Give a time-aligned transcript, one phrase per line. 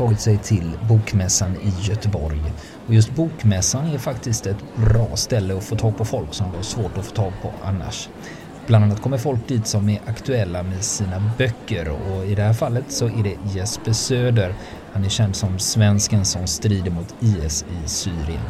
[0.00, 2.42] tagit sig till Bokmässan i Göteborg.
[2.86, 6.58] Och just Bokmässan är faktiskt ett bra ställe att få tag på folk som det
[6.58, 8.08] är svårt att få tag på annars.
[8.66, 12.52] Bland annat kommer folk dit som är aktuella med sina böcker och i det här
[12.52, 14.54] fallet så är det Jesper Söder.
[14.92, 18.42] Han är känd som svensken som strider mot IS i Syrien.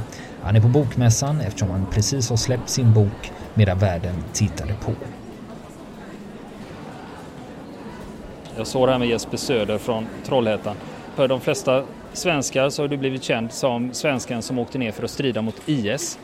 [0.42, 4.92] Han är på Bokmässan eftersom han precis har släppt sin bok medan världen tittade på.
[8.56, 10.76] Jag såg det här med Jesper Söder från Trollhättan.
[11.20, 15.04] För de flesta svenskar så har du blivit känd som svensken som åkte ner för
[15.04, 16.18] att strida mot IS.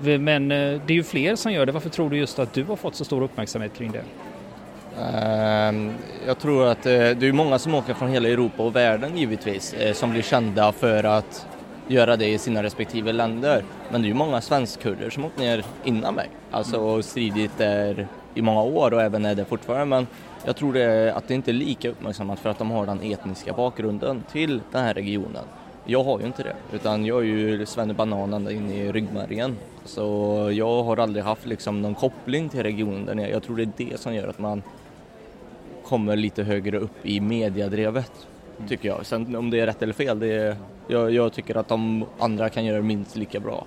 [0.00, 1.72] Men eh, det är ju fler som gör det.
[1.72, 4.02] Varför tror du just att du har fått så stor uppmärksamhet kring det?
[5.02, 5.92] Ehm,
[6.26, 9.74] jag tror att eh, det är många som åker från hela Europa och världen givetvis
[9.74, 11.46] eh, som blir kända för att
[11.88, 13.64] göra det i sina respektive länder.
[13.90, 18.06] Men det är ju många svenskkurder som åkt ner innan mig, alltså och stridit där
[18.34, 19.86] i många år och även är det fortfarande.
[19.86, 20.06] Men
[20.44, 23.52] jag tror det, att det inte är lika uppmärksammat för att de har den etniska
[23.52, 25.44] bakgrunden till den här regionen.
[25.84, 29.56] Jag har ju inte det, utan jag är ju Banan ända in i ryggmärgen.
[29.84, 30.02] Så
[30.52, 33.30] jag har aldrig haft liksom någon koppling till regionen där nere.
[33.30, 34.62] Jag tror det är det som gör att man
[35.84, 38.12] kommer lite högre upp i mediadrevet,
[38.68, 39.06] tycker jag.
[39.06, 40.56] Sen om det är rätt eller fel, det är,
[40.88, 43.66] jag, jag tycker att de andra kan göra det minst lika bra.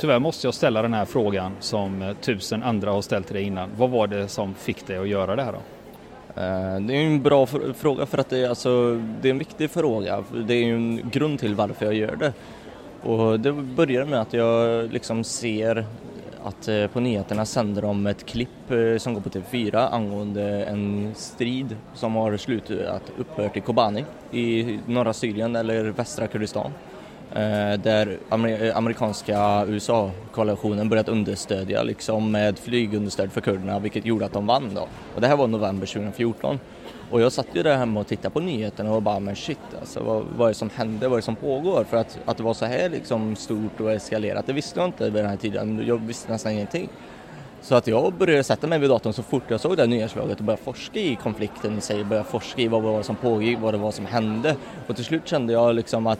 [0.00, 3.44] Tyvärr måste jag ställa den här frågan som eh, tusen andra har ställt till dig
[3.44, 3.70] innan.
[3.76, 5.58] Vad var det som fick dig att göra det här då?
[6.40, 7.46] Eh, det är en bra
[7.76, 10.24] fråga för att det är, alltså, det är en viktig fråga.
[10.46, 12.32] Det är ju en grund till varför jag gör det.
[13.08, 15.86] Och det börjar med att jag liksom ser
[16.44, 18.48] att eh, på nyheterna sänder de ett klipp
[18.98, 25.12] som går på TV4 angående en strid som har slutat upphört i Kobani i norra
[25.12, 26.70] Syrien eller västra Kurdistan.
[27.34, 34.32] Eh, där eh, amerikanska USA-koalitionen börjat understödja liksom med flygunderstöd för kurderna vilket gjorde att
[34.32, 34.88] de vann då.
[35.14, 36.58] Och det här var november 2014.
[37.10, 40.02] Och jag satt ju där hemma och tittade på nyheterna och bara men shit alltså
[40.02, 41.84] vad, vad är det som händer, vad är det som pågår?
[41.84, 45.04] För att, att det var så här liksom stort och eskalerat, det visste jag inte
[45.04, 45.82] vid den här tiden.
[45.86, 46.88] Jag visste nästan ingenting.
[47.62, 50.38] Så att jag började sätta mig vid datorn så fort jag såg det här nyhetslaget
[50.38, 53.58] och började forska i konflikten i sig, började forska i vad det var som pågick,
[53.60, 54.56] vad det var som hände.
[54.86, 56.18] Och till slut kände jag liksom att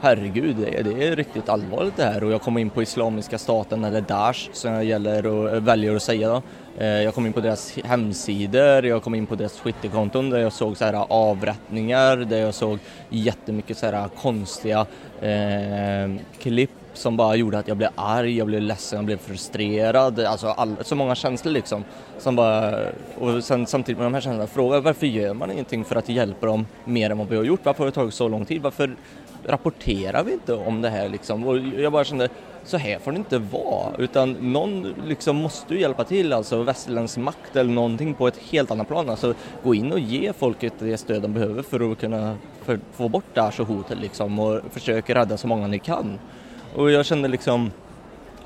[0.00, 3.38] herregud, det är, det är riktigt allvarligt det här och jag kom in på Islamiska
[3.38, 6.42] staten eller Daesh som jag gäller och eh, väljer att säga då.
[6.78, 10.52] Eh, jag kom in på deras hemsidor, jag kom in på deras Twitterkonton där jag
[10.52, 14.86] såg så här avrättningar, där jag såg jättemycket så här konstiga
[15.20, 20.20] eh, klipp som bara gjorde att jag blev arg, jag blev ledsen, jag blev frustrerad,
[20.20, 21.84] alltså all, så många känslor liksom.
[22.18, 22.78] Som bara,
[23.18, 26.46] och sen samtidigt med de här känslorna, fråga varför gör man ingenting för att hjälpa
[26.46, 27.60] dem mer än vad vi har gjort?
[27.62, 28.62] Varför har det tagit så lång tid?
[28.62, 28.96] Varför
[29.46, 31.46] rapporterar vi inte om det här liksom?
[31.46, 32.28] Och jag bara kände,
[32.64, 37.16] så här får det inte vara, utan någon liksom måste ju hjälpa till, alltså västerländsk
[37.16, 40.96] makt eller någonting på ett helt annat plan, alltså gå in och ge folket det
[40.96, 45.14] stöd de behöver för att kunna för, få bort det här hotet liksom och försöka
[45.14, 46.18] rädda så många ni kan.
[46.74, 47.70] Och jag kände liksom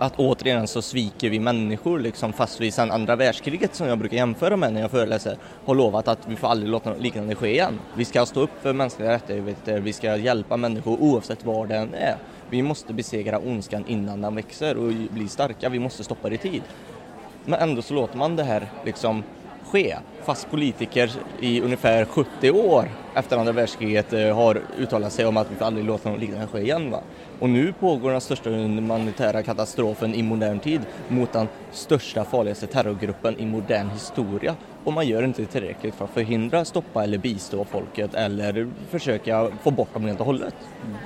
[0.01, 4.17] att återigen så sviker vi människor liksom fast vi sedan andra världskriget som jag brukar
[4.17, 7.51] jämföra med när jag föreläser har lovat att vi får aldrig låta något liknande ske
[7.51, 7.81] igen.
[7.97, 12.17] Vi ska stå upp för mänskliga rättigheter, vi ska hjälpa människor oavsett var den är.
[12.51, 16.39] Vi måste besegra ondskan innan den växer och bli starka, vi måste stoppa det i
[16.39, 16.63] tid.
[17.45, 19.23] Men ändå så låter man det här liksom
[19.71, 21.11] ske, fast politiker
[21.41, 25.65] i ungefär 70 år efter andra världskriget eh, har uttalat sig om att vi får
[25.65, 26.91] aldrig låta något liknande ske igen.
[26.91, 27.01] Va?
[27.41, 33.39] Och nu pågår den största humanitära katastrofen i modern tid mot den största, farligaste terrorgruppen
[33.39, 34.57] i modern historia.
[34.85, 39.71] Och man gör inte tillräckligt för att förhindra, stoppa eller bistå folket eller försöka få
[39.71, 40.55] bort dem helt och hållet.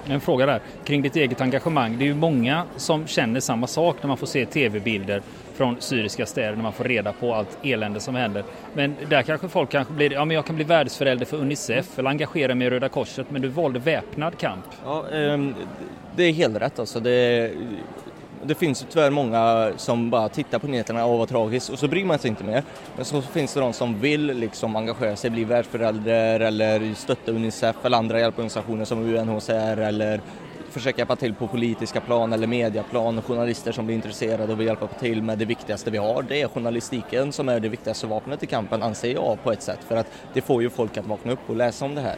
[0.07, 1.99] En fråga där, kring ditt eget engagemang.
[1.99, 5.23] Det är ju många som känner samma sak när man får se tv-bilder
[5.55, 8.45] från syriska städer när man får reda på allt elände som händer.
[8.75, 12.11] Men där kanske folk kanske blir, ja men jag kan bli världsförälder för Unicef eller
[12.11, 14.65] engagera mig i Röda Korset, men du valde väpnad kamp.
[14.85, 15.55] Ja, um,
[16.17, 17.01] det är helt rätt alltså.
[17.01, 17.51] Det,
[18.45, 22.05] det finns tyvärr många som bara tittar på nyheterna och vad tragiskt och så bryr
[22.05, 22.63] man sig inte mer.
[22.97, 27.77] Men så finns det de som vill liksom engagera sig, bli världsförälder eller stötta Unicef
[27.85, 30.21] eller andra hjälporganisationer som UNHCR eller
[30.71, 34.87] försöka hjälpa till på politiska plan eller mediaplan, journalister som blir intresserade och vill hjälpa
[34.87, 36.23] till med det viktigaste vi har.
[36.23, 39.81] Det är journalistiken som är det viktigaste vapnet i kampen anser jag på ett sätt
[39.89, 42.17] för att det får ju folk att vakna upp och läsa om det här.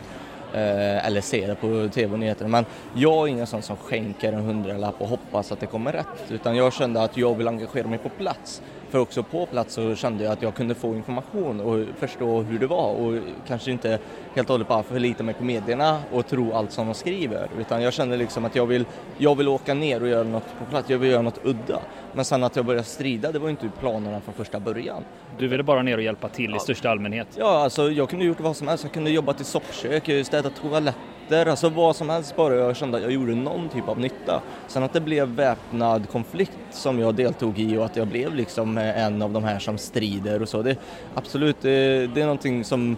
[0.57, 2.49] Eh, eller se det på tv och nyheterna.
[2.49, 2.65] Men
[2.95, 6.31] jag är ingen sån som skänker en hundralapp och hoppas att det kommer rätt.
[6.31, 8.63] Utan jag kände att jag vill engagera mig på plats.
[8.89, 12.59] För också på plats så kände jag att jag kunde få information och förstå hur
[12.59, 13.99] det var och kanske inte
[14.35, 17.49] helt och hållet bara förlita mig på medierna och tro allt som de skriver.
[17.61, 18.85] Utan jag kände liksom att jag vill,
[19.19, 21.81] jag vill åka ner och göra något på plats, jag vill göra något udda.
[22.13, 25.05] Men sen att jag började strida, det var inte planerna från första början.
[25.39, 26.57] Du ville bara ner och hjälpa till ja.
[26.57, 27.29] i största allmänhet?
[27.37, 28.85] Ja, alltså jag kunde gjort vad som helst.
[28.85, 31.01] Jag kunde jobbat i soppkök, städat toaletter,
[31.33, 34.43] alltså vad som helst bara jag kände att jag gjorde någon typ av nytta.
[34.67, 38.79] Sen att det blev väpnad konflikt som jag deltog i och att jag blev liksom
[38.79, 40.77] eh, en av de här som strider och så, det
[41.15, 42.97] absolut, det, det är någonting som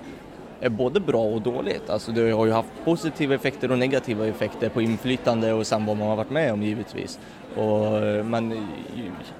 [0.61, 1.91] är både bra och dåligt.
[1.91, 5.97] Alltså det har ju haft positiva effekter och negativa effekter på inflytande och sen vad
[5.97, 7.19] man har varit med om givetvis.
[7.59, 8.69] Och, men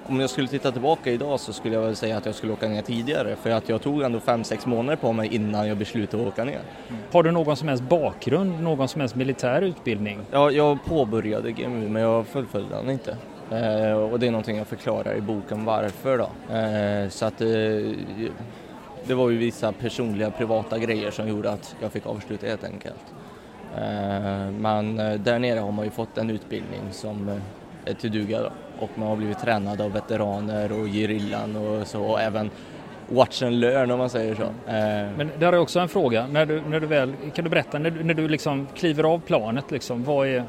[0.05, 2.67] om jag skulle titta tillbaka idag så skulle jag väl säga att jag skulle åka
[2.67, 6.29] ner tidigare för att jag tog ändå 5-6 månader på mig innan jag beslutade att
[6.29, 6.59] åka ner.
[7.11, 10.19] Har du någon som helst bakgrund, någon som helst militär utbildning?
[10.31, 13.17] Ja, jag påbörjade GMU men jag fullföljde den inte.
[13.51, 16.55] Eh, och det är någonting jag förklarar i boken varför då.
[16.55, 17.47] Eh, så att eh,
[19.07, 23.13] det var ju vissa personliga privata grejer som gjorde att jag fick avsluta helt enkelt.
[23.75, 27.39] Eh, men eh, där nere har man ju fått en utbildning som
[27.85, 28.51] eh, till duga då.
[28.79, 32.49] och man har blivit tränad av veteraner och gerillan och så och även
[33.11, 34.49] watch and learn om man säger så.
[35.17, 37.89] Men där är också en fråga, när du, när du väl, kan du berätta när
[37.89, 40.43] du, när du liksom kliver av planet, liksom, vad är,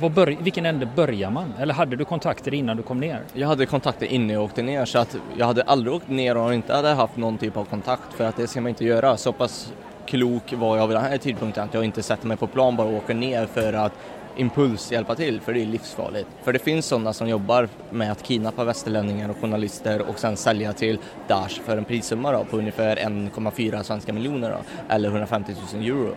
[0.00, 1.54] vad börj, vilken ände börjar man?
[1.58, 3.20] Eller hade du kontakter innan du kom ner?
[3.34, 6.54] Jag hade kontakter innan jag åkte ner så att jag hade aldrig åkt ner och
[6.54, 9.16] inte hade haft någon typ av kontakt för att det ska man inte göra.
[9.16, 9.72] Så pass
[10.06, 12.88] klok var jag vid den här tidpunkten att jag inte sätter mig på plan bara
[12.88, 13.92] och åker ner för att
[14.40, 16.28] impuls hjälpa till, för det är livsfarligt.
[16.42, 20.72] För det finns sådana som jobbar med att kidnappa västerlänningar och journalister och sen sälja
[20.72, 20.98] till
[21.28, 24.58] Daesh för en prissumma då, på ungefär 1,4 svenska miljoner då,
[24.94, 26.14] eller 150 000 euro.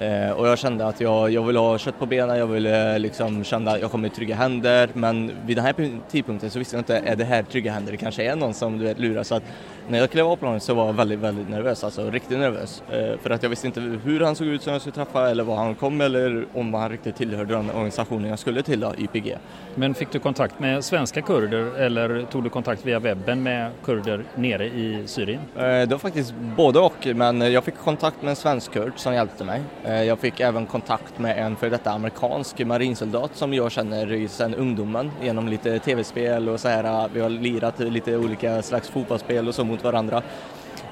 [0.00, 2.98] Eh, och jag kände att jag, jag ville ha kött på benen, jag ville eh,
[2.98, 6.76] liksom känna att jag kommer i trygga händer men vid den här tidpunkten så visste
[6.76, 7.92] jag inte, är det här trygga händer?
[7.92, 9.42] Det kanske är någon som du vet lurar så att
[9.88, 12.82] när jag klev av planet så var jag väldigt, väldigt nervös, alltså riktigt nervös.
[12.90, 15.44] Eh, för att jag visste inte hur han såg ut som jag skulle träffa eller
[15.44, 19.36] var han kom eller om han riktigt tillhörde den organisationen jag skulle till, då, YPG.
[19.74, 24.24] Men fick du kontakt med svenska kurder eller tog du kontakt via webben med kurder
[24.34, 25.40] nere i Syrien?
[25.56, 29.14] Eh, det var faktiskt både och, men jag fick kontakt med en svensk kurd som
[29.14, 29.62] hjälpte mig.
[29.84, 34.54] Eh, jag fick även kontakt med en för detta amerikansk marinsoldat som jag känner sedan
[34.54, 37.08] ungdomen genom lite tv-spel och så här.
[37.14, 40.22] Vi har lirat lite olika slags fotbollsspel och så mot varandra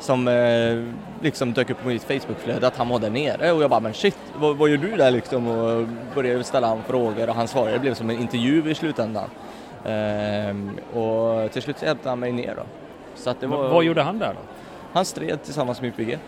[0.01, 0.85] som eh,
[1.23, 3.95] liksom dök upp på mitt Facebookflöde att han var där nere och jag bara men
[3.95, 5.49] shit, vad, vad gör du där liksom?
[5.49, 9.31] Och började ställa han frågor och han svarade, det blev som en intervju i slutändan.
[9.85, 12.63] Ehm, och till slut hjälpte han mig ner då.
[13.15, 14.41] Så att det var, vad gjorde han där då?
[14.93, 16.19] Han stred tillsammans med YPG.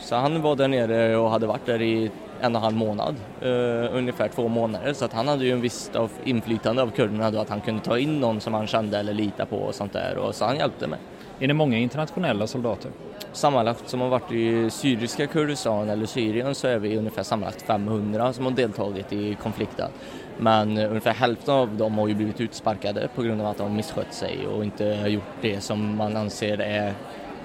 [0.00, 2.10] Så han var där nere och hade varit där i
[2.40, 4.92] en och en halv månad, uh, ungefär två månader.
[4.92, 7.84] Så att han hade ju en viss av inflytande av kurderna då, att han kunde
[7.84, 10.16] ta in någon som han kände eller lita på och sånt där.
[10.16, 10.98] Och så han hjälpte mig.
[11.42, 12.90] Är det många internationella soldater?
[13.32, 18.32] Sammanlagt som har varit i syriska Kurdistan eller Syrien så är vi ungefär sammanlagt 500
[18.32, 19.90] som har deltagit i konflikten.
[20.38, 24.14] Men ungefär hälften av dem har ju blivit utsparkade på grund av att de misskött
[24.14, 26.94] sig och inte gjort det som man anser är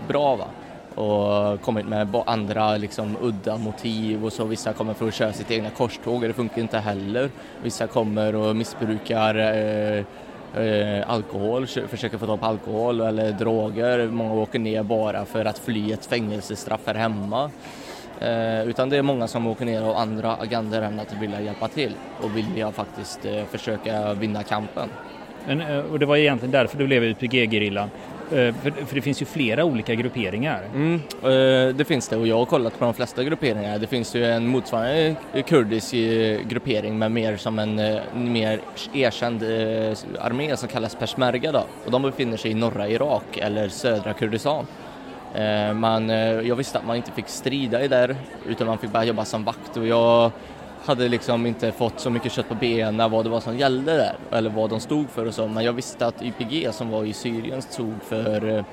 [0.08, 0.36] bra.
[0.36, 0.48] Va?
[0.98, 4.46] och kommit med andra liksom, udda motiv och så.
[4.46, 7.30] Vissa kommer för att köra sitt egna korståg och det funkar inte heller.
[7.63, 10.04] Vissa kommer och missbrukar eh,
[10.56, 14.08] eh, alkohol, försöker få tag på alkohol eller droger.
[14.08, 17.51] Många åker ner bara för att fly ett fängelsestraff här hemma.
[18.20, 21.68] Eh, utan det är många som åker ner av andra agendor än att vilja hjälpa
[21.68, 24.89] till och vilja faktiskt eh, försöka vinna kampen.
[25.48, 27.89] Men, eh, och det var egentligen därför du blev UPG-gerillan?
[28.31, 30.63] Eh, för, för, det finns ju flera olika grupperingar.
[30.74, 33.79] Mm, eh, det finns det och jag har kollat på de flesta grupperingar.
[33.79, 35.15] Det finns ju en motsvarande
[35.48, 37.75] kurdisk eh, gruppering med mer som en
[38.13, 38.62] mer
[38.93, 39.43] erkänd
[40.19, 41.63] armé som kallas peshmerga då.
[41.86, 44.65] Och de befinner sig i norra Irak eller södra Kurdistan.
[45.75, 48.15] Man, jag visste att man inte fick strida i där
[48.48, 50.31] utan man fick bara jobba som vakt och jag
[50.86, 54.15] hade liksom inte fått så mycket kött på benen vad det var som gällde där
[54.31, 57.13] eller vad de stod för och så men jag visste att YPG som var i
[57.13, 58.63] Syrien stod för eh,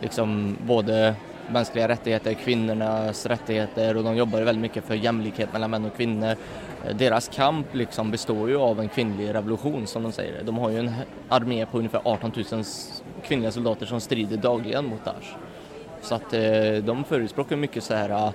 [0.00, 1.14] liksom både
[1.50, 6.36] mänskliga rättigheter, kvinnornas rättigheter och de jobbar väldigt mycket för jämlikhet mellan män och kvinnor.
[6.86, 10.42] Eh, deras kamp liksom består ju av en kvinnlig revolution som de säger.
[10.44, 10.92] De har ju en
[11.28, 12.64] armé på ungefär 18 000
[13.22, 15.36] kvinnliga soldater som strider dagligen mot Daesh.
[16.02, 18.32] Så att eh, de förespråkar mycket så här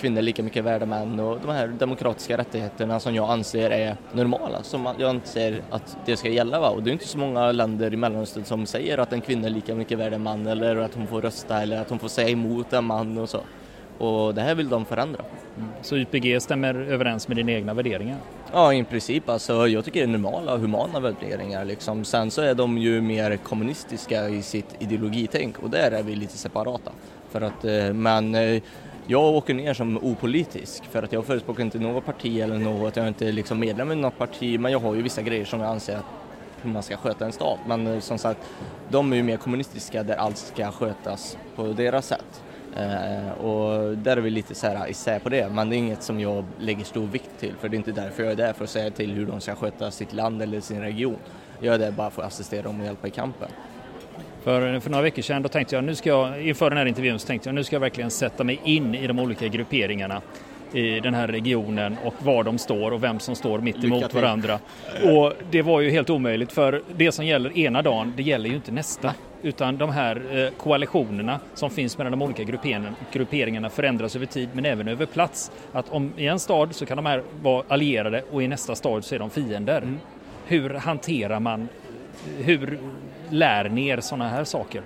[0.00, 4.62] kvinnor lika mycket värda män och de här demokratiska rättigheterna som jag anser är normala,
[4.62, 6.60] som jag anser att det ska gälla.
[6.60, 6.70] Va?
[6.70, 9.50] Och det är inte så många länder i Mellanöstern som säger att en kvinna är
[9.50, 12.28] lika mycket värd en man eller att hon får rösta eller att hon får säga
[12.28, 13.40] emot en man och så.
[13.98, 15.24] Och det här vill de förändra.
[15.56, 15.68] Mm.
[15.82, 18.18] Så YPG stämmer överens med dina egna värderingar?
[18.52, 19.28] Ja, i princip.
[19.28, 21.64] Alltså, jag tycker det är normala, humana värderingar.
[21.64, 22.04] Liksom.
[22.04, 26.38] Sen så är de ju mer kommunistiska i sitt ideologitänk och där är vi lite
[26.38, 26.92] separata.
[27.30, 28.62] För att, eh, men eh,
[29.06, 33.04] jag åker ner som opolitisk för att jag förespråkar inte något parti eller något, jag
[33.04, 35.70] är inte liksom medlem i något parti men jag har ju vissa grejer som jag
[35.70, 36.04] anser att
[36.62, 37.58] hur man ska sköta en stat.
[37.66, 38.40] Men eh, som sagt,
[38.88, 42.42] de är ju mer kommunistiska där allt ska skötas på deras sätt.
[42.76, 46.02] Eh, och där är vi lite så här isär på det, men det är inget
[46.02, 48.64] som jag lägger stor vikt till för det är inte därför jag är där för
[48.64, 51.18] att säga till hur de ska sköta sitt land eller sin region.
[51.60, 53.48] Jag är där bara för att assistera dem och hjälpa i kampen.
[54.44, 57.18] För, för några veckor sedan då tänkte jag, nu ska jag, inför den här intervjun
[57.18, 60.22] så tänkte jag nu ska jag verkligen sätta mig in i de olika grupperingarna
[60.72, 64.58] i den här regionen och var de står och vem som står mitt emot varandra.
[65.02, 68.56] Och det var ju helt omöjligt för det som gäller ena dagen, det gäller ju
[68.56, 69.14] inte nästa.
[69.42, 72.42] Utan de här eh, koalitionerna som finns mellan de olika
[73.12, 75.50] grupperingarna förändras över tid men även över plats.
[75.72, 79.04] Att om i en stad så kan de här vara allierade och i nästa stad
[79.04, 79.78] så är de fiender.
[79.78, 79.98] Mm.
[80.46, 81.68] Hur hanterar man,
[82.38, 82.78] hur
[83.34, 84.82] lär ni er sådana här saker?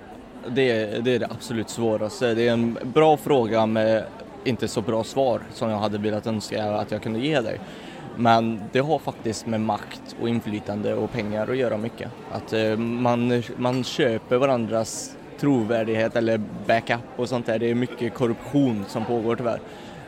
[0.47, 2.33] Det, det är det absolut svåraste.
[2.33, 4.03] Det är en bra fråga med
[4.43, 7.59] inte så bra svar som jag hade velat önska att jag kunde ge dig.
[8.15, 12.11] Men det har faktiskt med makt och inflytande och pengar att göra mycket.
[12.31, 17.59] Att eh, man, man köper varandras trovärdighet eller backup och sånt där.
[17.59, 19.59] Det är mycket korruption som pågår tyvärr.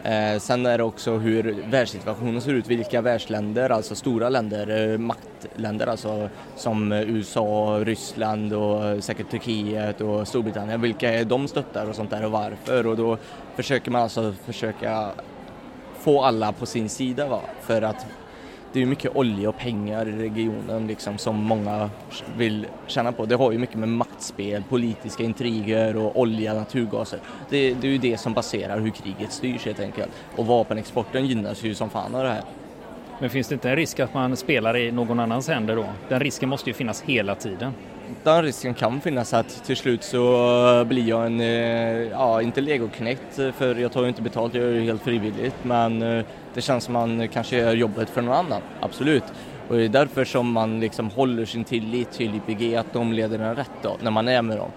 [0.04, 4.98] Eh, sen är det också hur världssituationen ser ut, vilka världsländer, alltså stora länder, eh,
[4.98, 11.96] maktländer alltså som USA, Ryssland och säkert Turkiet och Storbritannien, vilka är de stöttar och
[11.96, 13.18] sånt där och varför och då
[13.56, 15.12] försöker man alltså försöka
[16.00, 17.42] få alla på sin sida va?
[17.62, 18.06] för att
[18.74, 21.90] det är mycket olja och pengar i regionen liksom, som många
[22.38, 23.26] vill tjäna på.
[23.26, 27.20] Det har ju mycket med maktspel, politiska intriger och olja, naturgaser.
[27.50, 30.12] Det, det är ju det som baserar hur kriget styrs helt enkelt.
[30.36, 32.44] Och vapenexporten gynnas ju som fan av det här.
[33.20, 35.86] Men finns det inte en risk att man spelar i någon annans händer då?
[36.10, 37.74] Den risken måste ju finnas hela tiden
[38.24, 41.48] den risken kan finnas att till slut så eh, blir jag en, eh,
[42.12, 45.56] ja inte legoknekt eh, för jag tar ju inte betalt, jag gör det helt frivilligt
[45.64, 46.00] men
[46.54, 49.24] det känns som man kanske gör jobbet för någon annan, absolut.
[49.70, 53.40] Och det är därför som man liksom håller sin tillit till IPG, att de leder
[53.40, 54.72] en rätt då, när man är med dem.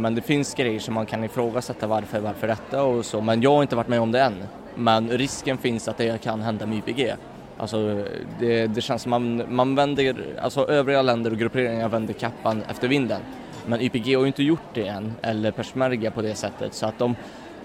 [0.00, 3.54] Men det finns grejer som man kan ifrågasätta varför, varför detta och så, men jag
[3.54, 4.44] har inte varit med om det än.
[4.74, 7.14] Men risken finns att det kan hända med IPG.
[7.64, 8.04] Alltså
[8.40, 12.88] det, det känns som man, man vänder, alltså övriga länder och grupperingar vänder kappan efter
[12.88, 13.20] vinden.
[13.66, 16.98] Men YPG har ju inte gjort det än, eller Peshmerga på det sättet, så att
[16.98, 17.16] de,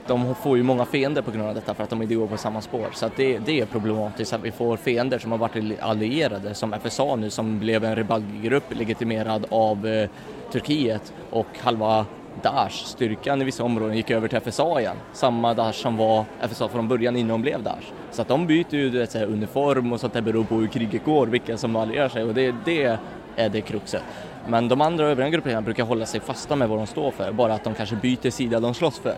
[0.07, 2.37] de får ju många fiender på grund av detta för att de inte går på
[2.37, 2.87] samma spår.
[2.93, 6.75] Så att det, det är problematiskt att vi får fiender som har varit allierade, som
[6.83, 10.09] FSA nu som blev en rebellgrupp legitimerad av eh,
[10.51, 12.05] Turkiet och halva
[12.43, 14.96] Daesh-styrkan i vissa områden gick över till FSA igen.
[15.13, 17.88] Samma Daesh som var FSA från början innan de blev Daesh.
[18.12, 21.05] Så att de byter ju vet, så uniform och sånt där beror på hur kriget
[21.05, 23.00] går, vilka som allierar sig och det, det
[23.36, 24.03] är det kruxet.
[24.48, 27.53] Men de andra övriga grupperna brukar hålla sig fasta med vad de står för, bara
[27.53, 29.15] att de kanske byter sida de slåss för.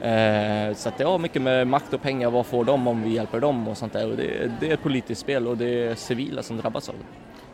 [0.00, 3.10] Eh, så att det har mycket med makt och pengar, vad får de om vi
[3.10, 4.10] hjälper dem och sånt där.
[4.10, 7.04] Och det, det är ett politiskt spel och det är civila som drabbas av det.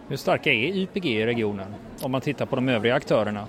[0.09, 3.47] Hur starka är YPG i regionen om man tittar på de övriga aktörerna?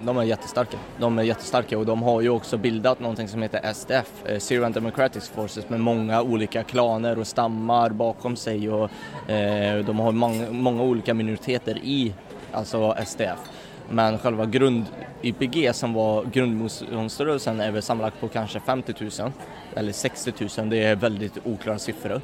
[0.00, 0.78] De är jättestarka.
[0.98, 4.72] De är jättestarka och de har ju också bildat någonting som heter SDF, eh, Syrian
[4.72, 8.90] Democratic Forces, med många olika klaner och stammar bakom sig och
[9.30, 12.14] eh, de har många, många olika minoriteter i
[12.52, 13.38] alltså SDF.
[13.90, 14.84] Men själva grund
[15.22, 19.32] YPG som var grundmotståndsrörelsen är väl sammanlagt på kanske 50 000
[19.74, 22.20] eller 60 000, det är väldigt oklara siffror.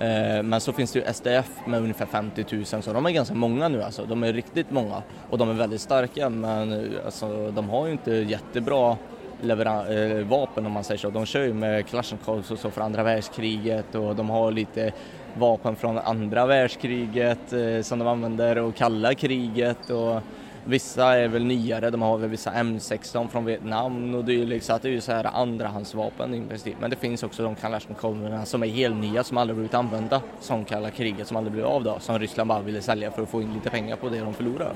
[0.00, 3.34] Eh, men så finns det ju SDF med ungefär 50 000 så de är ganska
[3.34, 4.04] många nu alltså.
[4.04, 7.92] De är riktigt många och de är väldigt starka men eh, alltså, de har ju
[7.92, 8.96] inte jättebra
[9.42, 11.10] leveran- eh, vapen om man säger så.
[11.10, 14.92] De kör ju med Klasjnikovs och så för andra världskriget och de har lite
[15.38, 17.38] vapen från andra världskriget
[17.82, 20.22] som de använder och kalla kriget och
[20.68, 24.72] Vissa är väl nyare, de har väl vissa M16 från Vietnam och dylikt liksom, så
[24.72, 26.76] att det är ju så här andrahandsvapen i princip.
[26.80, 30.64] Men det finns också de kalasjnikoverna som är helt nya som aldrig blivit använda som
[30.64, 33.42] kalla kriget som aldrig blev av då, som Ryssland bara ville sälja för att få
[33.42, 34.72] in lite pengar på det de förlorar.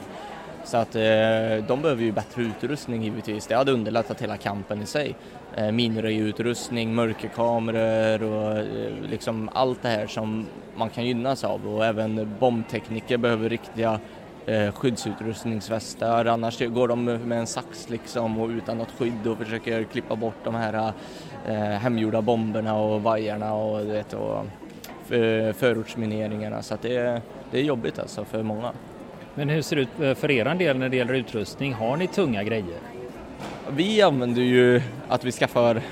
[0.64, 3.46] Så att eh, de behöver ju bättre utrustning givetvis.
[3.46, 5.14] Det hade underlättat hela kampen i sig.
[5.54, 10.46] Eh, minröjutrustning, mörkerkameror och eh, liksom allt det här som
[10.76, 14.00] man kan gynnas av och även bombtekniker behöver riktiga
[14.46, 19.84] eh, skyddsutrustningsvästar, annars går de med en sax liksom och utan något skydd och försöker
[19.84, 20.92] klippa bort de här
[21.46, 24.46] eh, hemgjorda bomberna och vajarna och, vet, och
[25.04, 28.72] för, förortsmineringarna så det, det är jobbigt alltså för många.
[29.34, 31.74] Men hur ser det ut eh, för er del när det gäller utrustning?
[31.74, 32.78] Har ni tunga grejer?
[33.70, 35.82] Vi använder ju att vi skaffar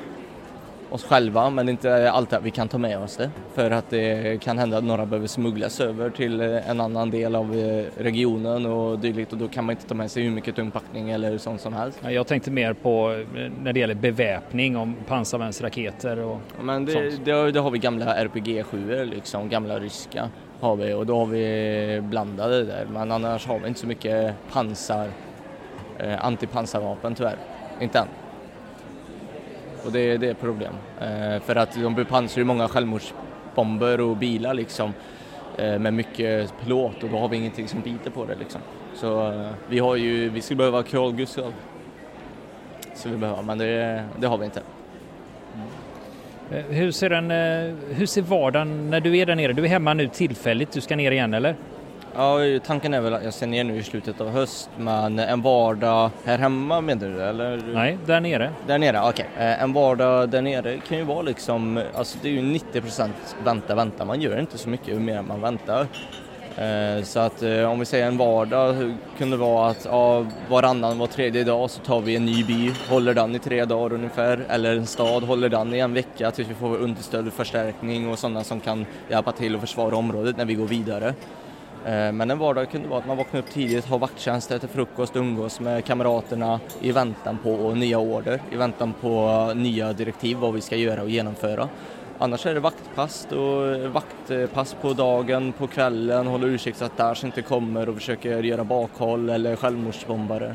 [0.90, 4.40] oss själva men inte alltid att vi kan ta med oss det för att det
[4.42, 7.54] kan hända att några behöver smugglas över till en annan del av
[7.96, 11.38] regionen och dylikt och då kan man inte ta med sig hur mycket tungpackning eller
[11.38, 12.00] sånt som helst.
[12.02, 13.24] Jag tänkte mer på
[13.62, 17.24] när det gäller beväpning om pansarvärnsraketer och men det, sånt.
[17.24, 20.30] Det, det har vi gamla RPG 7 liksom, gamla ryska
[20.60, 24.34] har vi och då har vi blandade där men annars har vi inte så mycket
[24.52, 25.08] pansar,
[25.98, 27.36] eh, antipansarvapen tyvärr,
[27.80, 28.06] inte än.
[29.84, 34.16] Och det, det är ett problem eh, för att de bepansrar ju många självmordsbomber och
[34.16, 34.92] bilar liksom
[35.56, 38.60] eh, med mycket plåt och då har vi ingenting som biter på det liksom.
[38.94, 41.52] Så eh, vi har ju, vi skulle behöva Carl Gustav.
[42.94, 44.62] Så vi behöver, men det, det har vi inte.
[45.54, 45.66] Mm.
[46.50, 49.52] Eh, hur ser, den, eh, hur ser vardagen när du är där nere?
[49.52, 51.56] Du är hemma nu tillfälligt, du ska ner igen eller?
[52.14, 55.42] Ja, tanken är väl att jag ska ner nu i slutet av höst, men en
[55.42, 57.62] vardag här hemma menar du eller?
[57.74, 58.52] Nej, där nere.
[58.66, 59.26] Där nere, okej.
[59.34, 59.46] Okay.
[59.46, 62.82] Eh, en vardag där nere kan ju vara liksom, alltså det är ju 90
[63.44, 65.86] vänta, vänta, man gör inte så mycket ju mer man väntar.
[66.56, 70.98] Eh, så att eh, om vi säger en vardag kunde det vara att ja, varannan,
[70.98, 74.44] var tredje dag så tar vi en ny by, håller den i tre dagar ungefär,
[74.48, 78.44] eller en stad håller den i en vecka tills vi får understöd, förstärkning och sådana
[78.44, 81.14] som kan hjälpa till att försvara området när vi går vidare.
[81.86, 85.16] Eh, men en vardag kunde vara att man vaknar upp tidigt, har vakttjänst, äter frukost,
[85.16, 90.60] umgås med kamraterna i väntan på nya order, i väntan på nya direktiv vad vi
[90.60, 91.68] ska göra och genomföra.
[92.18, 97.24] Annars är det vaktpass, och vaktpass på dagen, på kvällen, håller utkik så att Daesh
[97.24, 100.54] inte kommer och försöker göra bakhåll eller självmordsbombare.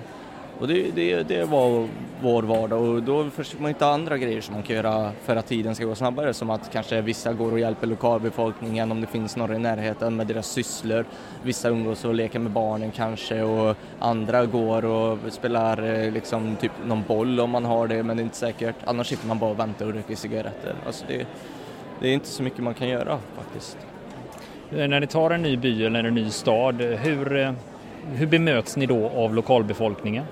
[0.60, 1.88] Och det, det, det var
[2.22, 5.48] vår vardag och då försöker man hitta andra grejer som man kan göra för att
[5.48, 9.36] tiden ska gå snabbare som att kanske vissa går och hjälper lokalbefolkningen om det finns
[9.36, 11.06] några i närheten med deras sysslor.
[11.44, 16.72] Vissa umgås och leker med barnen kanske och andra går och spelar eh, liksom typ
[16.86, 18.76] någon boll om man har det men det är inte säkert.
[18.86, 20.76] Annars sitter man bara och väntar och röker cigaretter.
[20.86, 21.28] Alltså det,
[22.00, 23.78] det är inte så mycket man kan göra faktiskt.
[24.72, 27.56] Eh, när ni tar en ny by eller en ny stad, eh, hur,
[28.14, 30.26] hur bemöts ni då av lokalbefolkningen?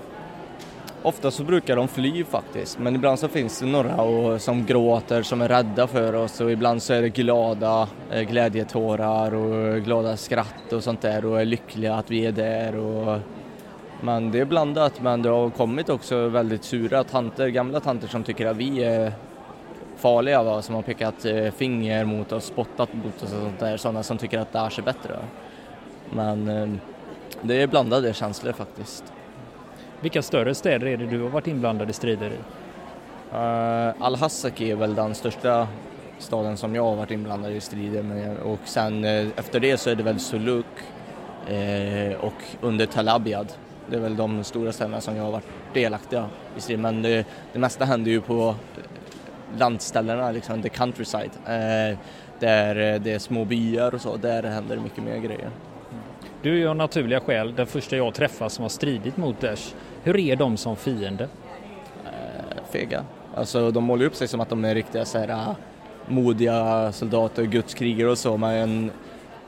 [1.05, 5.41] Ofta så brukar de fly faktiskt, men ibland så finns det några som gråter, som
[5.41, 10.73] är rädda för oss och ibland så är det glada eh, glädjetårar och glada skratt
[10.73, 12.75] och sånt där och är lyckliga att vi är där.
[12.75, 13.19] Och...
[14.01, 18.23] Men det är blandat, men det har kommit också väldigt sura tanter, gamla tanter som
[18.23, 19.13] tycker att vi är
[19.97, 23.77] farliga va, som har pekat eh, finger mot oss, spottat mot oss och sånt där,
[23.77, 25.19] sådana som tycker att Daesh är bättre.
[26.09, 26.69] Men eh,
[27.41, 29.12] det är blandade känslor faktiskt.
[30.03, 32.37] Vilka större städer är det du har varit inblandad i strider i?
[33.35, 35.67] Uh, Al-Hassaki är väl den största
[36.19, 39.89] staden som jag har varit inblandad i strider med och sen uh, efter det så
[39.89, 40.65] är det väl Suluk
[41.51, 43.53] uh, och under Tal Abyad.
[43.89, 47.25] Det är väl de stora städerna som jag har varit delaktiga i strider men det,
[47.53, 48.55] det mesta händer ju på
[49.57, 51.97] landställena, liksom the countryside, eh,
[52.39, 55.49] där det är små byar och så, där händer mycket mer grejer.
[56.43, 59.73] Du är ju av naturliga skäl den första jag träffar som har stridit mot Daesh.
[60.03, 61.27] Hur är de som fiende?
[62.05, 63.03] Eh, fega.
[63.35, 65.55] Alltså de målar upp sig som att de är riktiga så här, ah,
[66.07, 68.91] modiga soldater, gudskrigare och så men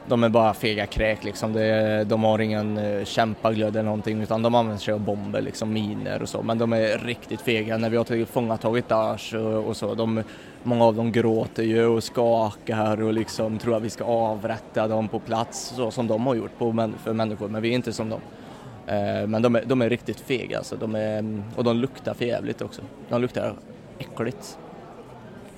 [0.07, 1.53] de är bara fega kräk liksom.
[2.07, 6.21] De har ingen eh, kämpaglöd eller någonting utan de använder sig av bomber, liksom miner
[6.21, 6.41] och så.
[6.41, 9.95] Men de är riktigt fega när vi har tillfångatagit Daesh och, och så.
[9.95, 10.23] De,
[10.63, 15.07] många av dem gråter ju och skakar och liksom tror att vi ska avrätta dem
[15.07, 18.09] på plats så som de har gjort på, för människor, men vi är inte som
[18.09, 18.21] dem.
[18.88, 20.76] Uh, men de är, de är riktigt fega alltså.
[20.76, 22.82] De är, och de luktar för jävligt också.
[23.10, 23.56] De luktar
[24.00, 24.58] äckligt.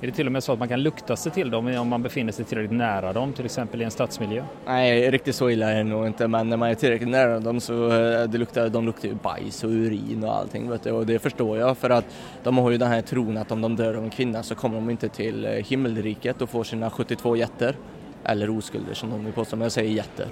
[0.01, 2.03] Är det till och med så att man kan lukta sig till dem om man
[2.03, 4.43] befinner sig tillräckligt nära dem, till exempel i en stadsmiljö?
[4.65, 7.59] Nej, riktigt så illa är det nog inte, men när man är tillräckligt nära dem
[7.59, 11.05] så eh, det luktar, de luktar ju bajs och urin och allting, vet du, och
[11.05, 12.05] det förstår jag för att
[12.43, 14.75] de har ju den här tron att om de dör av en kvinna så kommer
[14.75, 17.75] de inte till eh, himmelriket och får sina 72 jätter,
[18.23, 20.27] eller oskulder som de vill påstå, men jag säger jätter.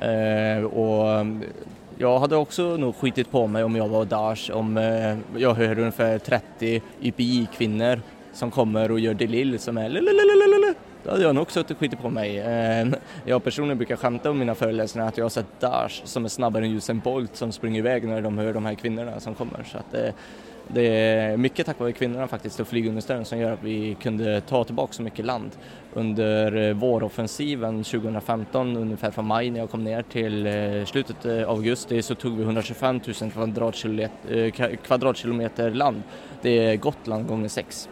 [0.00, 1.26] Eh, och
[2.00, 5.78] jag hade också nog skitit på mig om jag var Daesh om eh, jag hör
[5.78, 8.00] ungefär 30 YPI-kvinnor
[8.32, 10.74] som kommer och gör Delil som är lalalala.
[11.04, 12.38] Då hade jag nog också skitit på mig.
[12.38, 12.88] Eh,
[13.24, 16.64] jag personligen brukar skämta om mina föreläsningar att jag har sett Daesh som är snabbare
[16.64, 19.64] än Usain Bolt som springer iväg när de hör de här kvinnorna som kommer.
[19.72, 20.14] Så att eh,
[20.74, 24.64] det, är mycket tack vare kvinnorna faktiskt och flygunderstöden som gör att vi kunde ta
[24.64, 25.50] tillbaka så mycket land.
[25.94, 31.56] Under eh, våroffensiven 2015, ungefär från maj när jag kom ner till eh, slutet av
[31.56, 36.02] augusti så tog vi 125 000 kvadratkilometer, kvadratkilometer land.
[36.42, 37.88] Det är Gotland gånger sex.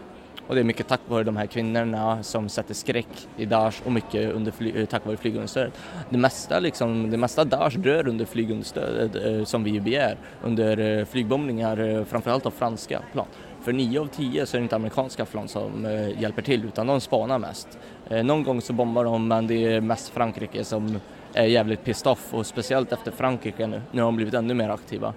[0.49, 3.93] Och det är mycket tack vare de här kvinnorna som sätter skräck i Daesh och
[3.93, 5.73] mycket under fly, eh, tack vare flygunderstödet.
[6.11, 11.05] Det mesta, liksom, det mesta Daesh dör under flygunderstödet eh, som vi begär, under eh,
[11.05, 13.27] flygbombningar, eh, framförallt av franska plan.
[13.63, 16.87] För nio av tio så är det inte amerikanska plan som eh, hjälper till utan
[16.87, 17.79] de spanar mest.
[18.11, 21.01] Eh, någon gång så bombar de men det är mest Frankrike som
[21.35, 23.83] är jävligt pissed off och speciellt efter Frankrike nu.
[23.93, 25.15] Nu har de blivit ännu mer aktiva.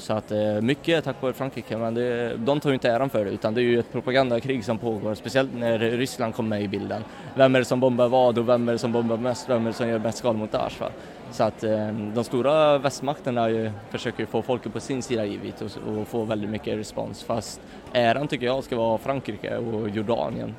[0.00, 3.24] Så att eh, mycket tack vare Frankrike, men det, de tar ju inte äran för
[3.24, 6.68] det utan det är ju ett propagandakrig som pågår, speciellt när Ryssland kommer med i
[6.68, 7.04] bilden.
[7.34, 9.70] Vem är det som bombar vad och vem är det som bombar mest, vem är
[9.70, 10.80] det som gör mest skada mot Daesh?
[10.80, 10.90] Va?
[11.30, 15.98] Så att eh, de stora västmakterna ju, försöker få folket på sin sida givet och,
[15.98, 17.60] och få väldigt mycket respons fast
[17.92, 20.54] äran tycker jag ska vara Frankrike och Jordanien.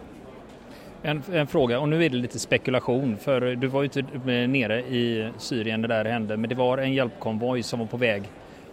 [1.03, 4.79] En, en, fråga, och nu är det lite spekulation, för du var ju inte nere
[4.79, 8.23] i Syrien när det där hände, men det var en hjälpkonvoj som var på väg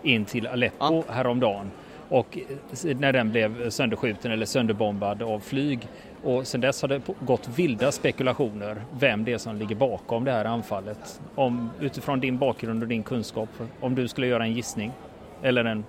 [0.03, 1.13] in till Aleppo ja.
[1.13, 1.71] häromdagen.
[2.09, 2.39] Och
[2.83, 5.89] när den blev sönderskjuten eller sönderbombad av flyg.
[6.23, 10.33] Och sedan dess har det gått vilda spekulationer vem det är som ligger bakom det
[10.33, 11.21] här anfallet.
[11.35, 13.49] Om, utifrån din bakgrund och din kunskap,
[13.81, 14.93] om du skulle göra en gissning.
[15.43, 15.85] Eller en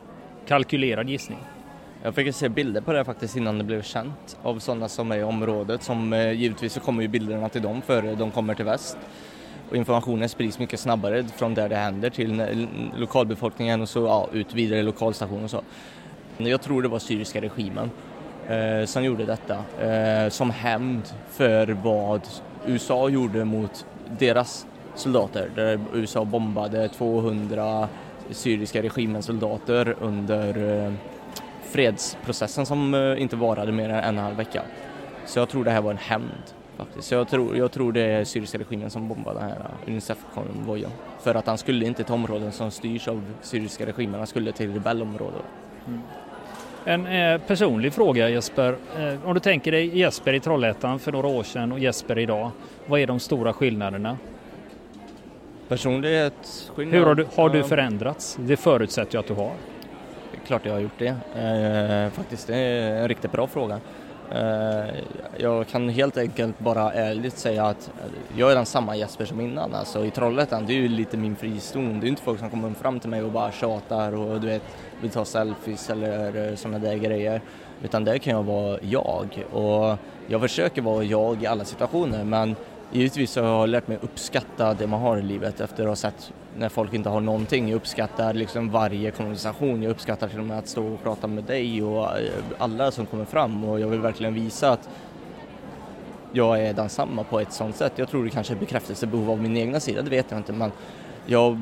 [0.48, 1.39] kalkylerad gissning.
[2.04, 5.17] Jag fick se bilder på det faktiskt innan det blev känt av sådana som är
[5.17, 5.84] i området.
[5.84, 8.98] Som eh, givetvis så kommer ju bilderna till dem före de kommer till väst
[9.69, 14.53] och informationen sprids mycket snabbare från där det händer till lokalbefolkningen och så ja, ut
[14.53, 15.62] vidare i lokalstationer och så.
[16.38, 17.91] Jag tror det var syriska regimen
[18.47, 22.21] eh, som gjorde detta eh, som hämnd för vad
[22.65, 23.86] USA gjorde mot
[24.19, 27.88] deras soldater där USA bombade 200
[28.32, 30.93] syriska regimens soldater under eh,
[31.62, 34.62] fredsprocessen som eh, inte varade mer än en och en halv vecka.
[35.25, 36.43] Så jag tror det här var en hämnd
[36.86, 37.12] faktiskt.
[37.12, 40.92] Jag tror, jag tror det är syriska regimen som bombar den här Unicef-konvojen.
[41.20, 44.74] För att han skulle inte till områden som styrs av syriska regimen, han skulle till
[44.74, 45.42] rebellområden.
[45.88, 46.02] Mm.
[46.86, 48.76] En eh, personlig fråga Jesper.
[48.98, 52.52] Eh, om du tänker dig Jesper i Trollhättan för några år sedan och Jesper idag.
[52.86, 54.18] Vad är de stora skillnaderna?
[55.68, 56.96] Personlighet, skillnad.
[56.96, 58.38] Hur har du, har du förändrats?
[58.39, 59.52] Det förutsätter jag att du har.
[60.48, 61.08] Klart jag har gjort det.
[61.08, 63.80] Eh, faktiskt, det är en riktigt bra fråga.
[64.32, 64.96] Eh,
[65.38, 69.42] jag kan helt enkelt bara ärligt säga att eh, jag är den samma Jesper som
[69.42, 69.76] innan.
[69.76, 72.00] Alltså i Trollhättan, det är ju lite min frizon.
[72.00, 74.63] Det är inte folk som kommer fram till mig och bara tjatar och du vet,
[75.02, 77.42] vill ta selfies eller eh, sådana där grejer.
[77.84, 82.56] Utan där kan jag vara jag och jag försöker vara jag i alla situationer men
[82.92, 86.34] givetvis har jag lärt mig uppskatta det man har i livet efter att ha sett
[86.60, 87.69] när folk inte har någonting.
[87.69, 91.43] Jag uppskattar liksom varje konversation, jag uppskattar till och med att stå och prata med
[91.43, 94.89] dig och eh, alla som kommer fram och jag vill verkligen visa att
[96.32, 97.93] jag är densamma på ett sånt sätt.
[97.95, 100.72] Jag tror det kanske är bekräftelsebehov av min egna sida, det vet jag inte men
[101.26, 101.60] jag har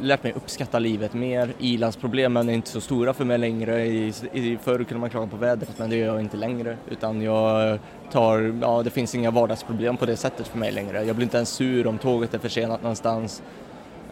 [0.00, 1.52] lärt mig uppskatta livet mer.
[1.58, 3.86] Ilandsproblemen är inte så stora för mig längre.
[3.86, 7.22] I, i, förr kunde man klaga på vädret men det gör jag inte längre utan
[7.22, 7.78] jag
[8.12, 11.04] tar, ja det finns inga vardagsproblem på det sättet för mig längre.
[11.04, 13.42] Jag blir inte ens sur om tåget är försenat någonstans.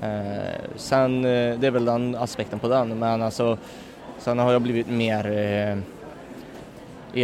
[0.02, 3.58] Eh, sen, eh, det är väl den aspekten på den, men alltså
[4.18, 5.78] sen har jag blivit mer eh,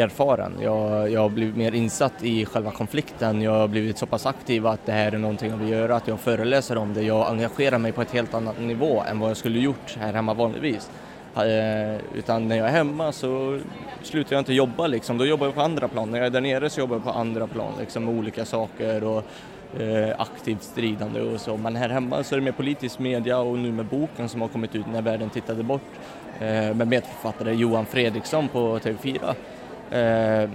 [0.00, 0.52] erfaren.
[0.60, 3.42] Jag, jag har blivit mer insatt i själva konflikten.
[3.42, 6.08] Jag har blivit så pass aktiv att det här är någonting jag vill göra, att
[6.08, 7.02] jag föreläser om det.
[7.02, 10.34] Jag engagerar mig på ett helt annat nivå än vad jag skulle gjort här hemma
[10.34, 10.90] vanligtvis.
[11.36, 13.60] Eh, utan när jag är hemma så
[14.02, 16.10] slutar jag inte jobba liksom, då jobbar jag på andra plan.
[16.10, 19.04] När jag är där nere så jobbar jag på andra plan liksom med olika saker
[19.04, 19.24] och
[19.78, 21.56] eh, aktivt stridande och så.
[21.56, 24.48] Men här hemma så är det mer politisk media och nu med boken som har
[24.48, 25.90] kommit ut när världen tittade bort
[26.40, 29.34] eh, med medförfattare Johan Fredriksson på TV4.
[29.90, 30.50] Eh,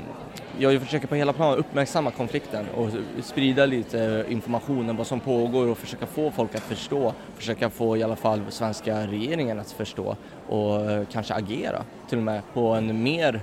[0.59, 2.89] jag försöker på hela planen uppmärksamma konflikten och
[3.23, 7.97] sprida lite information om vad som pågår och försöka få folk att förstå, försöka få
[7.97, 10.15] i alla fall svenska regeringen att förstå
[10.47, 13.41] och eh, kanske agera till och med på en mer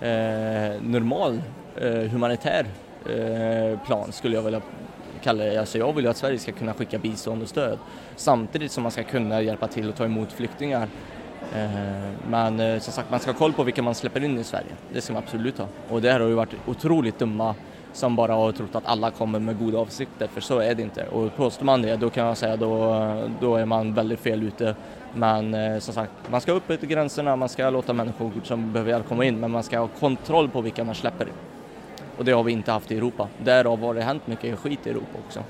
[0.00, 1.42] eh, normal
[1.76, 2.66] eh, humanitär
[3.10, 4.60] eh, plan skulle jag vilja
[5.24, 5.58] kallar det.
[5.58, 7.78] Alltså jag vill ju att Sverige ska kunna skicka bistånd och stöd
[8.16, 10.88] samtidigt som man ska kunna hjälpa till att ta emot flyktingar.
[11.54, 14.44] Eh, men eh, som sagt, man ska ha koll på vilka man släpper in i
[14.44, 14.72] Sverige.
[14.92, 15.66] Det ska man absolut ha.
[15.88, 17.54] Och där har ju varit otroligt dumma
[17.92, 21.06] som bara har trott att alla kommer med goda avsikter, för så är det inte.
[21.06, 22.94] Och påstår man det, då kan jag säga då,
[23.40, 24.74] då är man väldigt fel ute.
[25.14, 28.90] Men eh, som sagt, man ska upp till gränserna, man ska låta människor som behöver
[28.90, 31.53] hjälp komma in, men man ska ha kontroll på vilka man släpper in.
[32.18, 33.28] Och det har vi inte haft i Europa.
[33.44, 35.42] Därav har det hänt mycket skit i Europa också.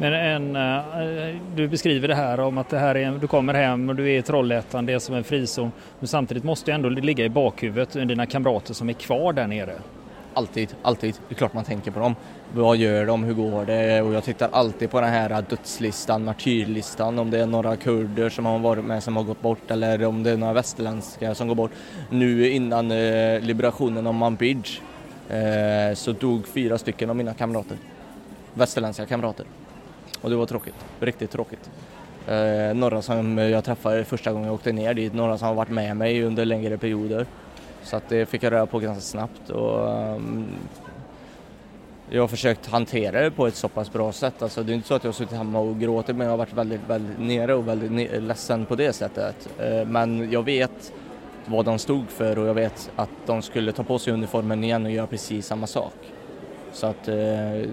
[0.00, 3.88] Men en, eh, du beskriver det här om att det här är, du kommer hem
[3.88, 5.72] och du är i Trollhättan, det är som en frizon.
[5.98, 9.74] Men samtidigt måste det ändå ligga i bakhuvudet dina kamrater som är kvar där nere.
[10.34, 11.14] Alltid, alltid.
[11.28, 12.16] Det är klart man tänker på dem.
[12.54, 13.24] Vad gör de?
[13.24, 14.02] Hur går det?
[14.02, 18.46] Och jag tittar alltid på den här dödslistan, martyrlistan, om det är några kurder som
[18.46, 21.54] har varit med som har gått bort eller om det är några västerländska som går
[21.54, 21.70] bort.
[22.10, 24.62] Nu innan eh, liberationen av Manbij
[25.28, 27.76] eh, så dog fyra stycken av mina kamrater,
[28.54, 29.46] västerländska kamrater.
[30.20, 31.70] Och det var tråkigt, riktigt tråkigt.
[32.28, 35.70] Eh, några som jag träffade första gången jag åkte ner dit, några som har varit
[35.70, 37.26] med mig under längre perioder.
[37.82, 40.46] Så att det fick jag röra på ganska snabbt och um,
[42.10, 44.42] jag har försökt hantera det på ett så pass bra sätt.
[44.42, 46.38] Alltså, det är inte så att jag har suttit hemma och gråtit men jag har
[46.38, 49.48] varit väldigt, väldigt nere och väldigt ne ledsen på det sättet.
[49.58, 50.92] Eh, men jag vet
[51.48, 54.84] vad de stod för och jag vet att de skulle ta på sig uniformen igen
[54.84, 55.94] och göra precis samma sak.
[56.72, 57.70] Så att eh,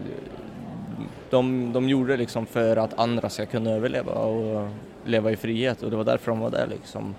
[1.29, 4.69] de, de gjorde det liksom för att andra ska kunna överleva och
[5.05, 7.15] leva i frihet och det var därför de var där liksom.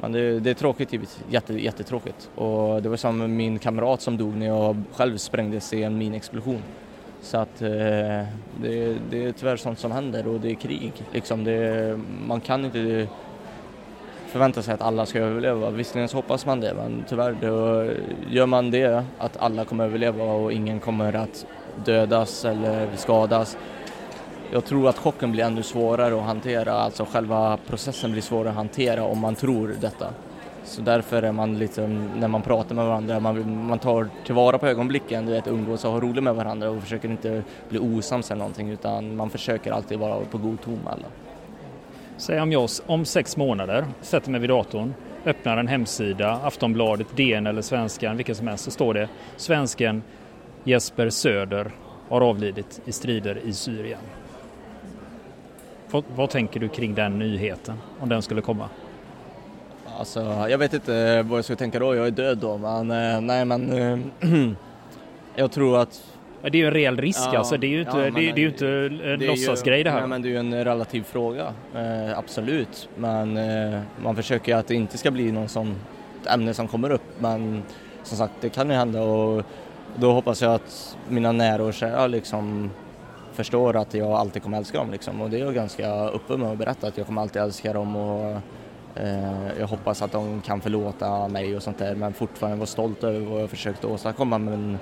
[0.00, 2.30] Men det, det är tråkigt givetvis, Jätte, jättetråkigt.
[2.34, 6.62] Och det var som min kamrat som dog när jag själv sprängdes i en minexplosion.
[7.20, 7.68] Så att eh,
[8.62, 10.92] det, det är tyvärr sånt som händer och det är krig.
[11.12, 13.08] Liksom det, man kan inte
[14.26, 15.70] förvänta sig att alla ska överleva.
[15.70, 17.86] Visserligen så hoppas man det men tyvärr då
[18.30, 21.46] gör man det att alla kommer överleva och ingen kommer att
[21.84, 23.56] dödas eller skadas.
[24.52, 28.56] Jag tror att chocken blir ännu svårare att hantera, alltså själva processen blir svårare att
[28.56, 30.06] hantera om man tror detta.
[30.64, 31.86] Så därför är man lite,
[32.16, 35.92] när man pratar med varandra, man, man tar tillvara på ögonblicken, du vet, umgås och
[35.92, 39.98] ha roligt med varandra och försöker inte bli osams eller någonting utan man försöker alltid
[39.98, 41.06] vara på god ton med alla.
[42.18, 47.46] Säg om jag om sex månader sätter mig vid datorn, öppnar en hemsida, Aftonbladet, DN
[47.46, 50.02] eller Svenskan, vilken som helst, så står det Svensken
[50.64, 51.70] Jesper Söder
[52.08, 54.00] har avlidit i strider i Syrien.
[55.90, 58.68] Vad, vad, tänker du kring den nyheten, om den skulle komma?
[59.98, 62.90] Alltså, jag vet inte eh, vad jag skulle tänka då, jag är död då, men
[62.90, 63.98] eh, nej men eh,
[65.36, 67.98] jag tror att det är ju en reell risk ja, alltså, det är ju inte,
[67.98, 68.68] ja, det, det, är ju inte
[69.12, 70.00] en låtsasgrej det här.
[70.00, 72.88] Nej, men det är ju en relativ fråga, eh, absolut.
[72.96, 75.76] Men eh, man försöker ju att det inte ska bli någon sån
[76.30, 77.62] ämne som kommer upp, men
[78.02, 79.42] som sagt det kan ju hända och
[79.96, 82.70] då hoppas jag att mina nära och kära liksom
[83.32, 85.20] förstår att jag alltid kommer älska dem liksom.
[85.20, 87.96] och det är jag ganska öppen med att berätta att jag kommer alltid älska dem
[87.96, 88.40] och
[88.94, 93.04] eh, jag hoppas att de kan förlåta mig och sånt där men fortfarande vara stolt
[93.04, 94.78] över vad jag försökt åstadkomma men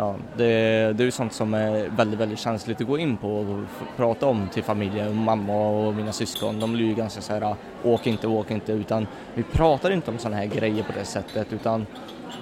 [0.00, 0.44] ja, det,
[0.92, 3.58] det är ju sånt som är väldigt, väldigt känsligt att gå in på och
[3.96, 6.60] prata om till familjen, mamma och mina syskon.
[6.60, 10.10] De blir ju ganska så här, ah, åk inte, åk inte, utan vi pratar inte
[10.10, 11.86] om sådana här grejer på det sättet utan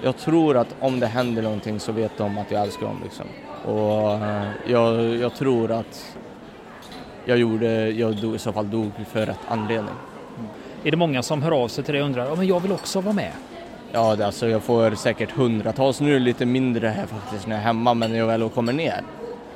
[0.03, 3.25] jag tror att om det händer någonting så vet de att jag älskar dem liksom.
[3.65, 6.17] Och eh, jag, jag tror att
[7.25, 9.95] jag gjorde, jag dog, i så fall dog för rätt anledning.
[10.37, 10.49] Mm.
[10.83, 12.71] Är det många som hör av sig till dig och undrar, ja men jag vill
[12.71, 13.31] också vara med?
[13.91, 17.61] Ja, alltså jag får säkert hundratals, nu är det lite mindre här faktiskt när jag
[17.61, 19.01] är hemma, men när jag väl kommer ner,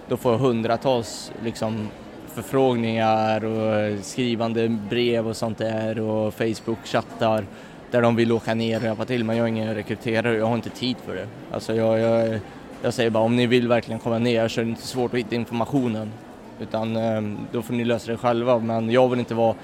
[0.07, 1.89] då får jag hundratals liksom
[2.27, 7.45] förfrågningar och skrivande brev och sånt där och Facebook-chattar
[7.91, 10.31] där de vill åka ner och hjälpa till men jag är ingen rekryterare.
[10.31, 11.27] Och jag har inte tid för det.
[11.51, 12.39] Alltså jag, jag,
[12.81, 15.19] jag säger bara om ni vill verkligen komma ner så är det inte svårt att
[15.19, 16.11] hitta informationen.
[16.59, 18.59] Utan ehm, då får ni lösa det själva.
[18.59, 19.55] Men jag vill inte vara